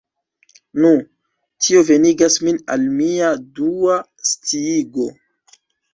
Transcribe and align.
Nu, 0.85 0.89
tio 1.65 1.83
venigas 1.89 2.37
min 2.47 2.59
al 2.77 2.87
mia 2.97 3.29
dua 3.61 3.99
sciigo. 4.31 5.07